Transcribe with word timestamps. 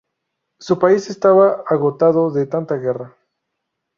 Su 0.59 0.79
país 0.79 1.11
estaba 1.11 1.63
agotado 1.69 2.31
de 2.31 2.47
tanta 2.47 2.75
guerra. 2.77 3.15